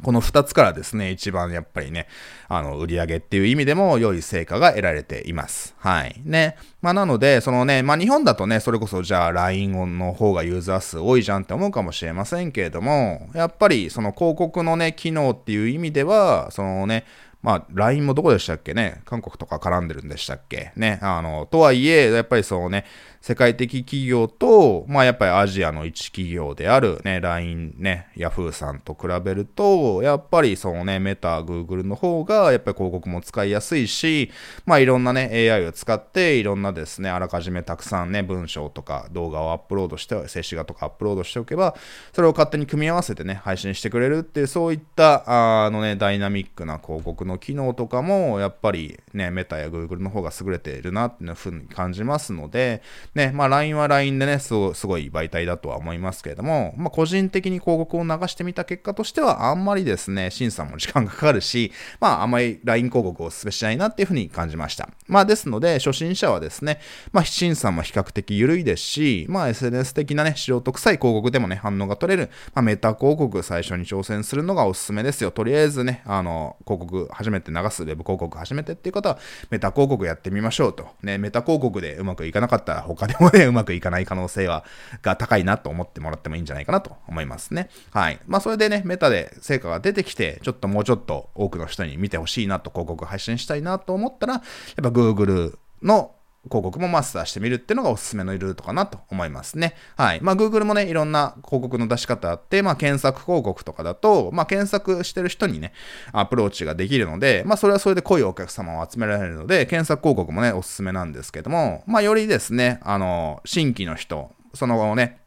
[0.03, 2.07] この二つからですね、一番やっぱりね、
[2.49, 5.73] あの、売り上げっていう意味でも良い成果が得られています。
[5.77, 6.21] はい。
[6.25, 6.57] ね。
[6.81, 17.05] まあなので、そのね、まあ日本だとね、それこそじゃあ LINE の方がユーザー数多いじゃんって思うかもしれませんけれども、やっぱりその広告のね、機能っていう意味では、そのね、
[17.41, 19.01] まあ、LINE もどこでしたっけね？
[19.05, 20.73] 韓国とか絡んでるんでしたっけ？
[20.75, 20.99] ね。
[21.03, 22.85] あの、とはいえ、やっぱりそうね、
[23.25, 34.29] 世界的企業と、まあやっぱりアジアの一企業であるね、LINE ね、Yahoo さんと比べると、やっぱりそのね、メタ、Google の方が、やっぱり広告も使いやすいし、
[34.67, 41.73] まあいろんなね、AI を使って、いろんなですね、あらかじめたくさんね、文章とか動画をアップロードして、静止画とかアップロードしておけば、
[42.13, 52.83] それを勝手に組み合わせてね、配信してくれるっていう、そういった、あのね、ダイナミックな広告の機能とかも、やっぱりね、メタや Google の方が優れているなっていうふうに感じますので、
[53.15, 64.89] ね、まあ LINE は LINE でね、すごすごい媒体だとは思いますけれども、まあ個人的に広告を流してみた結果としては、あんまりですね、審査も時間がかかるし、まああまり LINE 広告をお勧めしないなっていうふうに感じました。
[65.07, 66.81] まあですので、初心者はですね、
[67.13, 75.31] まあ審査も比較的緩いですし、まあ SNS 的なね、素人臭い広告でもね、反応が取れる、まあメタ広告最初に挑戦するのがおすすめですよ。
[75.31, 79.19] とりあえずね、あの、広告初めて流すウェブ広告初めてっていう方は、
[79.51, 80.89] メタ広告やってみましょうと。
[81.01, 84.63] ね、メタ広告でうまくいかなかったら他でもね、うまくいかない可能性は、
[85.01, 87.69] が高いなと思ってもらってもいいんじゃないかなと思いますね。
[87.91, 88.19] はい。
[88.25, 94.43] まあ、それでね、メタで成果が出てきて、ちょっともうちょっと多くの人に見てほしいなと広告配信したいなと思ったら、やっ
[94.81, 96.14] ぱ Google の
[96.45, 99.75] 広告もマスターしてみるっていうのがおすすめのルートかなと思いますね。
[99.97, 100.21] はい。
[100.21, 105.73] まあ、Google もね、いろんな広告の出し方あって、まあ、検索広告とかだと、まあ、検索してる人にね、
[106.11, 115.19] アプローチができるので、まあ、それはそれで濃いお客様を集められるので、検索広告もね、おすすめなんですけども、まあ、よりですね、あの、新規の人、その後ね、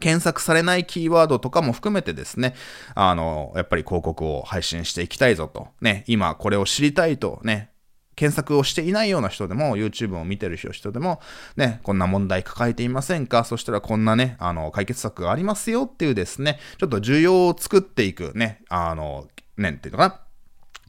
[0.00, 2.54] 検索されないキーワードとかも含めてですね、
[2.94, 7.71] あの、やっぱり広告を配信していきたいぞと、ね、今これを知りたいとね、
[8.14, 11.20] 検索をしていないような人でも、YouTube を見てる人でも、
[11.56, 13.44] ね、こんな問題抱えていませんか？
[13.44, 20.20] そしたらこんなね、あの、解決策がありますよっていうですね、ちょっと需要を作っていくね、あの、ね、っていうのかな？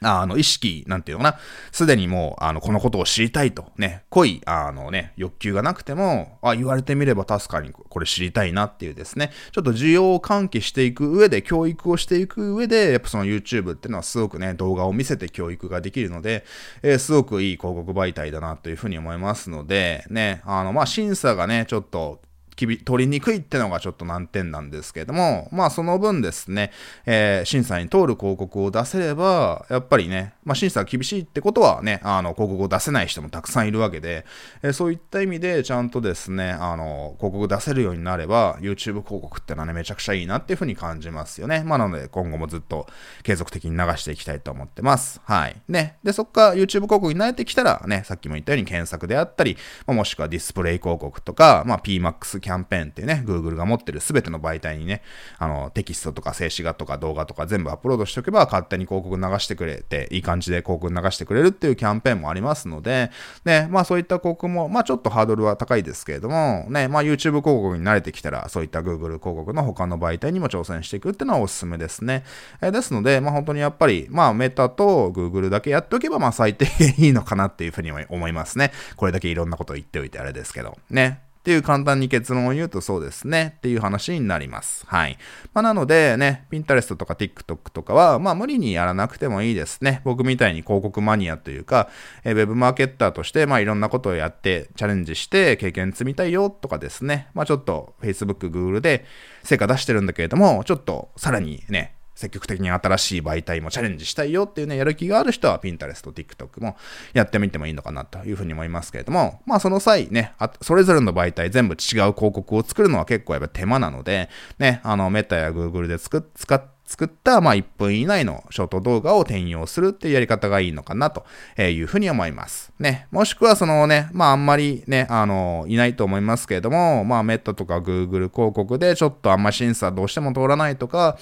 [0.01, 1.39] あの、意識、なんていうのかな。
[1.71, 16.45] すでにもう、あの、このことを知りたいと、ね、濃い、あのね、欲求がなくても、あ、言われてみれば確かにこれ知りたいなっていうですね、ちょっと需要を喚起していく上で、教育をしていく上で、やっぱその YouTube っていうのはすごくね、動画を見せて教育ができるので、
[16.81, 22.21] えー、すごくいい広告媒体だなというふうに思いますので、ね、あの、まあ、審査がね、ちょっと、
[22.55, 26.71] きび、取りにくいってのがちょっと難点なんですけども、まあその分ですね、
[27.05, 34.25] えー、審査に通る広告を出せれば、やっぱりね、まあ審査が厳しいってことはね、あの、広告を出せない人もたくさんいるわけで、
[34.61, 41.63] えー、そういった意味でちゃんとですね、あの、広告出せるようになれば、YouTube 広告ってのはね、めちゃくちゃいいなっていうふうに感じますよね。
[41.65, 42.87] まあなので、今後もずっと
[43.23, 45.21] 継続的に流していきたいと思ってます。
[45.25, 45.55] はい。
[45.67, 45.97] ね。
[46.03, 55.01] で、そっから YouTube 広告に慣れてきたらね、さっきも言ったように検索であったり、まあ、もしくはディスプレイ広告とか、まあ PMAX キャンペーンっていうね、Google が持ってる全ての媒体にね、
[55.39, 63.09] あの、テキストとか静止画とか動画とか全部アップロードしておけば勝手に広告流してくれて、いい感じで広告流してくれるっていうキャンペーンもありますので、
[63.45, 72.23] ね、まあそういった広告も、まあちょっとハードルは高いですけれども、ね、まあ YouTube 広告に慣れてきたら、そういった Google 広告の他の媒体にも挑戦していくっていうのはおすすめですね。
[72.61, 78.71] え、ですので、まあ本当にやっぱり、まあメタと Google だけやっておけば、まあ最低限いいのかなっていうふうに思いますね。
[78.95, 81.21] これだけいろんなこと言っておいてあれですけど、ね。
[81.43, 84.85] っていう簡単に結論を言うとそうですねっていう話になります。
[84.87, 85.17] はい。
[85.53, 89.99] まあ、なのでね、Pinterest とか TikTok とかは、まあ無理にやらなくてもいいですね。
[90.05, 91.89] 僕みたいに広告マニアというか、
[92.23, 97.27] えー、ウェブマーケッターとして、まあいろんなことをやってチャレンジして経験積みたいよとかですね。
[97.33, 99.03] まあちょっと Facebook、Google で
[99.43, 106.77] 成果出してるんだけれども、ちょっとさらにね、積極的に新しい媒体もチャレンジしたいよっていうね、やる気がある人は Pinterest、TikTok も
[107.13, 121.25] やってみてもいいのかなというふうに思いますけれども、まあその際ね、それぞれの媒体全部違う広告を作るのは結構やっぱ手間なので、ね、あの、メタや Google で作っ、使っ作った、まあ、1分以内のショート動画を転用するっていうやり方がいいのかなと
[121.59, 122.71] いうふうに思います。
[122.77, 123.07] ね。
[123.09, 131.17] もしくは、そのね、まあ、あんまりね、あの、いないと思いますけれども、まあ、メットとか Google 広告でちょっとあんま審査どうしても通らないとか、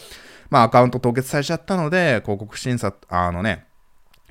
[0.51, 3.65] まあアカウント凍結されちゃったので、広告審査、あのね、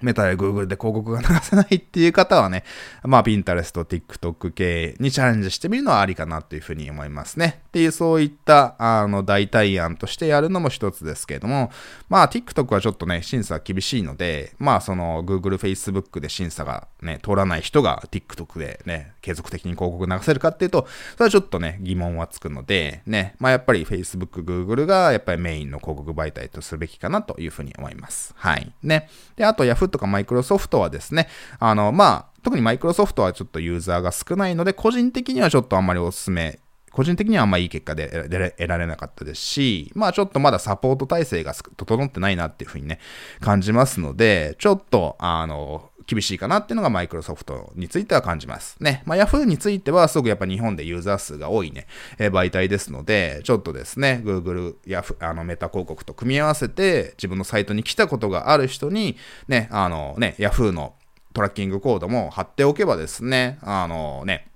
[0.00, 2.64] メタや Google で広告が流せないっていう方はね、
[3.02, 7.62] まあ、Pinterest、TikTok 系にチャレンジしてみるのはありかなというふうに思いますね。
[7.68, 11.70] っていう、そういった、あの、代替案としてやるのも一つですけれども、
[12.08, 28.34] まあ、TikTok はちょっとね、審査厳しいので、まあ、その、Google、Facebook で審査がね、通らない人が TikTok でね、継続的に広告流せるかっていうと、それはちょっとね、疑問はつくので、ね、まあ、やっぱり Facebook、Google がやっぱりメインの広告媒体とすべきかなというふうに思います。
[28.36, 28.72] はい。
[28.82, 29.08] ね。
[29.36, 42.98] で、あと Yahoo とかマイクロソフトはですね、あの、まあ、特にマイクロソフトはちょっとユーザーが少ないので、個人的にはちょっとあんまりお勧め個人的にはあんまいい結果で得られなかったですし、まあちょっとまだサポート体制が整ってないなっていうふうにね、
[43.40, 48.76] 感じますので、ちょっと、あの、厳しいかなっていうのがマイクロソフトについては感じます。
[48.82, 49.04] ね。
[49.06, 51.86] まあ Yahoo についてはすごくやっぱ日本でユーザー数が多いね、
[52.18, 60.94] えー、媒体ですので、ちょっとですね、Google、Yahoo、あのメタ広告と組み合わせて自分のサイトに来たことがある人に、ね、あのね、Yahoo の
[61.32, 64.49] トラッキングコードも貼っておけばですね、あのね、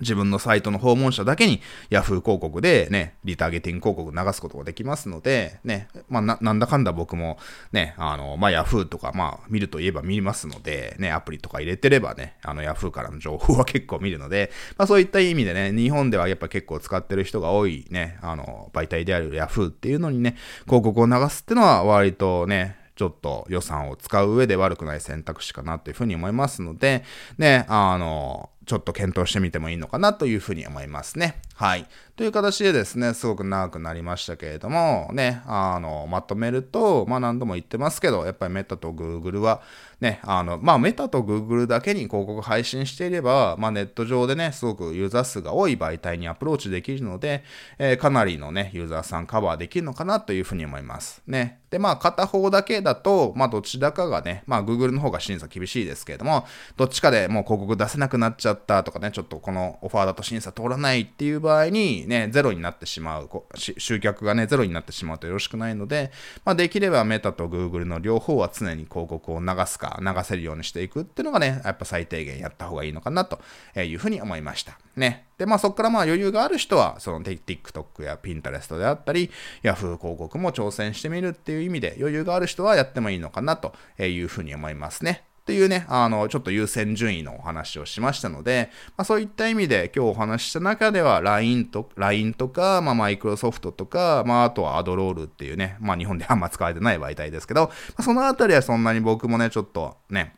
[0.00, 1.60] 自分のサイトの訪問者だけに
[1.90, 7.38] Yahoo 広告でね、リターゲティング広告流すことができますので、ね、まあな、なんだかんだ僕も
[7.72, 20.36] ね、あの、まあ Yahoo とかまあ見るといえば見ますので、ね、アプリとか入れてればね、あの Yahoo からの情報は結構見るので、まあそういった意味でね、日本ではやっぱ結構使ってる人が多いね、あの、媒体である Yahoo っていうのにね、
[20.66, 27.02] 広告を流すっていうのは割とね、ちょっと予算を使う上で悪くない選択肢かなというふうに思いますので、
[27.38, 31.42] ね、あの、ちょっと検討してみてもいいのかなというふうに思いますね。
[31.60, 31.86] はい。
[32.16, 39.60] という形でですね、すごく長くなりましたけれども、ね、あの、まとめると、まあ何度も言ってますけど、やっぱりメタとグーグルは、
[40.00, 47.44] ね、あの、まあメタとグーグルだけに広告配信していれば、まあネット上でね、すごくユーザー数が多い媒体にアプローチできるので、
[47.78, 51.22] えー、かなりのね、ユーザーさんカバーできるのかなというふうに思います。
[51.26, 51.60] ね。
[51.70, 56.46] で、まあ片方だけだと、まあどちらかがね、まあ Google の方が審査厳しいですけれども、
[56.76, 66.12] どっちかでもう広告出せなくなっちゃったとかね、ちょっとこのオファーだと審査通らないっていう場合場合に、ね、ゼロになってしまう、集客がね、ゼロになってしまうとよろしくないので、
[66.44, 73.40] まあ、できればメタと Google の両方は常に広告を流すか、流せるようにしていくっていうのがね、やっぱ最低限やった方がいいのかなと
[73.76, 74.78] いうふうに思いました。
[74.96, 75.26] ね。
[75.38, 79.30] で、まあそこからまあ余裕がある人は、その TikTok や Pinterest であったり、
[79.62, 85.24] Yahoo 広告も挑戦してみるっていう意味で余裕がある人はやってもいいのかなというふうに思いますね。
[85.50, 100.36] っていうね、あの、ちょっと優先順位のお話をしましたので、まあ、そういった意味で今日お話しした中では LINE と、LINE とか、まあ Microsoft とか、まあ、あとはアドロールっていうね、まあ、日本であんま使われてない媒体ですけど、まあ、そのあたりはそんなに僕もね、ちょっとね、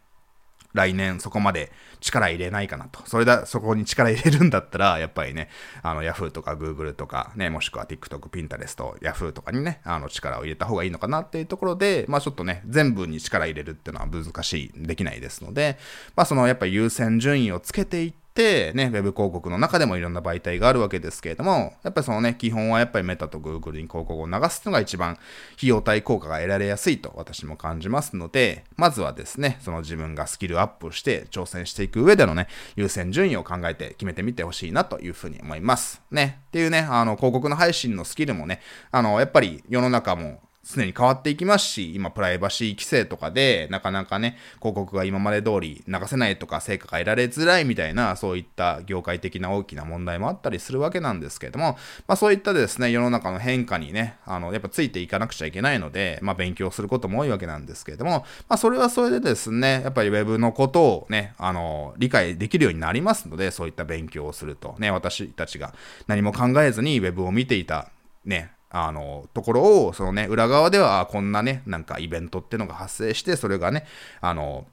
[0.73, 1.71] 来年そこまで
[2.01, 3.01] 力入れないかなと。
[3.07, 5.49] それだ、そこに力入れるんだったら、 やっぱりね、
[5.83, 15.79] あの、Yahoo とか Google とかね、もしくは TikTok、Pinterest、Yahoo とかにね、あの、力を入れた方がいいのかなっていうところで、まあちょっとね、全部に力入れるっていうのは難しい、できないですので、
[16.17, 25.19] まあそのやっぱ優先順位をつけてい、ってね、ウェブ広告の中でもいろんな媒体があるわけですけれども、やっぱりそのね、基本はやっぱりメタとグーグルに広告を流すのが一番
[25.57, 36.03] 費用対効果が得られやすいと私も感じますので、まずはですね、その自分がスキルアップして挑戦していく上でのね、優先順位を考えて決めてみてほしいなというふうに思います。
[36.11, 36.41] ね。
[36.49, 38.61] っていうね、あの、広告の配信のスキルもね、
[38.91, 65.75] あの、やっぱり世の中も常に変わっていきますし、今プライバシー規制とかで、なかなかね、広告が今まで通り流せないとか、成果が得られづらいみたいな、そういった業界的な大きな問題もあったりするわけなんですけれども、まあそういったですね、世の中の変化にね、あの、やっぱついていかなくちゃいけないので、まあ勉強することも多いわけなんですけれども、まあそれはそれでですね、やっぱり Web のことをね、あの、理解できるようになりますので、そういった勉強をすると、ね、私たちが
[66.07, 67.91] 何も考えずに Web を見ていた、
[68.25, 73.85] ね、あの、ところを、そのね、裏側では、こんなね、なんかイベントっていうのが発生して、それがね、
[74.23, 74.67] あの、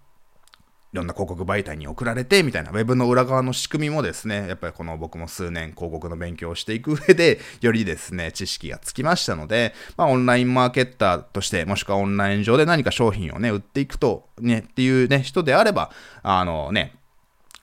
[0.91, 15.91] いろんな広告媒体に送られて、みたいな、ウェブの裏側の仕組みもですね、やっぱりこの僕も数年広告の勉強をしていく上で、よりですね、知識がつきましたので、まあ、オンラインマーケッターとして、もしくはオンライン上で何か商品をね、売っていくと、ね、っていうね、人であれば、
[16.23, 16.95] あのね、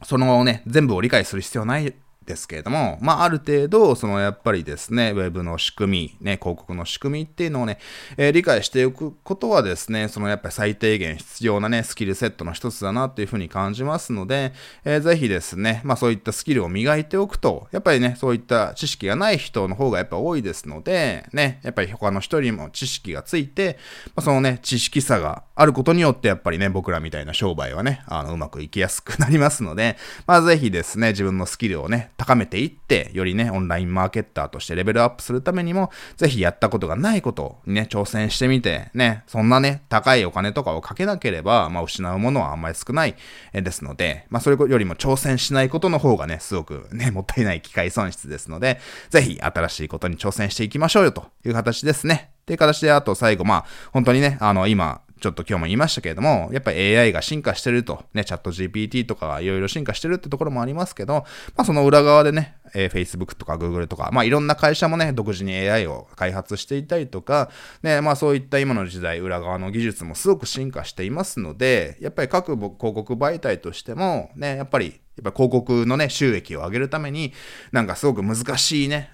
[0.05, 1.95] そのね、全部を理解する必要ない
[2.27, 7.79] ですけれども、まあ、ある程度、そのやっぱりですね、ウェブの仕組み、ね、広告の仕組みっていうのをね、
[8.17, 14.53] えー、理解しておくことはですね、そのやっぱり最低限必要なね、スキルセットの一つだなっていうふうに感じますので、
[14.85, 23.79] えー、ぜひですね、まあそういったスキルを磨いておくと、やっぱりね、そういった知識がない人の方がやっぱ多いですので、ね、やっぱり他の人にも知識がついて、
[24.15, 29.97] まあ、そのね、知識差があることによって、やっぱりね、僕らみたいな商売はね、あの、うまくいきやすくなりますので、
[30.27, 43.17] まあぜひですね、自分のスキルをね、高めていって、よりね、オンラインマーケッターとしてレベルアップするためにも、ぜひやったことがないことにね、挑戦してみて、ね、そんなね、高いお金とかをかけなければ、まあ、失うものはあんまり少ない
[43.53, 52.31] ですので、まあ、それよりも挑戦しないことの方がね、すごくね、もったいない機会損失ですので、ぜひ新しいことに挑戦していきましょうよという形ですね。
[52.43, 61.25] っていう形で、あと最後、まあ、本当にね、あの、今、ちょっと今日も言いましたけれども、やっぱり AI が進化してると、ね、チャット GPT とかがいろいろ進化してるってところもありますけど、
[61.57, 67.51] まあその裏側でね、えー、Facebook とか Google とか、まあいろんな会社もね、独自に AI を開発していたりとか、
[67.83, 77.33] ね、まあそういった今の時代、裏側の技術もすごく進化していますので、やっぱり各広告媒体としても、ね、やっぱりやっぱ広告のね、収益を上げるために、
[77.73, 79.11] なんかすごく難しいね、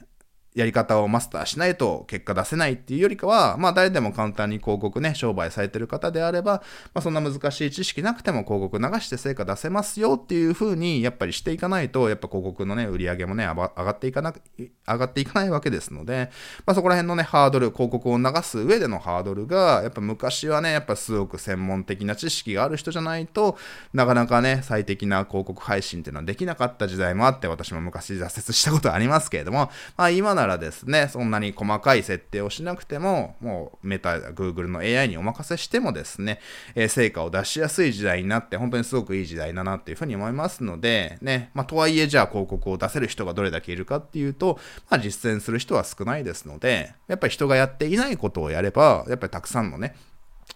[0.55, 16.30] やり方をマスターしないと結果出せないっていうよりかは、まあ誰でも簡単に広告ね、商売されてる方であれば、まあそんな難しい知識なくても広告流して成果出せますよっていう風にやっぱりしていかないと、やっぱ広告のね、売り上げもね、上がっていかな、上がっていかないわけですので、
[16.66, 23.57] まあそこら辺のね、ハードル、広告を流す上でのハードルが、やっぱ昔はね、やっぱすごく専門的な知識がある人じゃないと
[23.94, 36.40] なかなかね、最適な広告配信っていうのはできなかった時代もあって、私も昔挫折したことありますけれども、まあ今ならですね、そんなに細かい設定をしなくても、もうメタ、Google の AI にお任せしてもですね、
[36.74, 44.59] えー、成果を出しやすい時代になって、本当にすごくいい時代だなっていうふうに思いますので、ね、まあとはいえじゃあ広告を出せる人がどれだけいるかっていうと、
[44.90, 49.95] まあ実践する人は少ないですので、やっぱり人がやっていないことをやれば、やっぱりたくさんのね、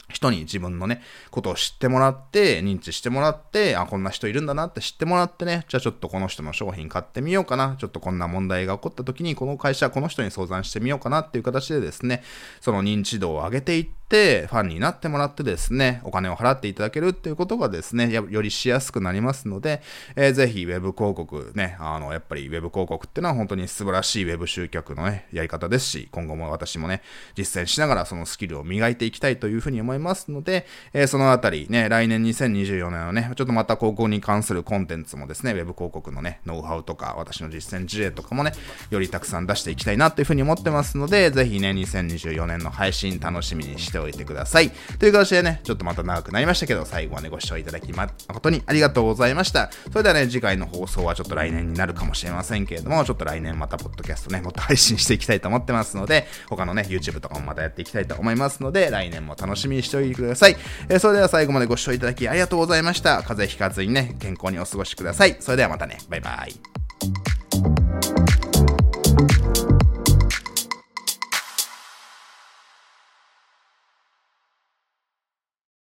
[0.08, 12.22] 人に自分のね、ことを知ってもらって、認知してもらって、あ、こんな人いるんだなって知ってもらってね、じゃあちょっとこの人の商品買ってみようかな、ちょっとこんな問題が起こった時に、この会社、この人に相談してみようかなっていう形でですね、
[12.60, 19.82] その認知度を上げていって、ファンになってもらってですね、お金を払っていただけるっていうことがですね、よりしやすくなりますので、
[20.14, 27.02] えー、ぜひ Web 広告ね、あの、やっぱり Web 広告っていうのは本当に素晴らしい Web 集客のね、やり方ですし、今後も私もね、
[27.34, 38.52] 実践しながらそのスキルを磨いていきたいというふうに思いますので、えー、そのあたりね、来年2024年のね、ちょっとまた広告に関するコンテンツもですね、Web 広告のね、ノウハウとか、私の実践事例とかもね、
[38.90, 44.70] よりたくさん出していきたいなというふうに思ってますので、ぜひね、2024年の配信楽しみにしてしておいてください。
[44.98, 49.70] という形でね、ちょっとまた長くなりましたけど、最後までご視聴いただき誠にありがとうございました。
[49.90, 60.56] それではね、次回の放送はちょっと来年になるかもしれませんけれども、ちょっと来年またポッドキャストね、もっと配信していきたいと思ってますので、他のね、YouTube とかもまたやっていきたいと思いますので、来年も楽しみにしておいてください。
[60.88, 63.22] えー、それでは最後までご視聴いただきありがとうございました。
[63.22, 65.36] 風邪ひかずにね、健康にお過ごしください。
[65.40, 66.54] それではまたね、バイバイ。